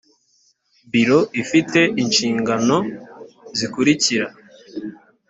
[0.91, 2.77] biro ifite inshingano
[3.57, 4.27] zikurikira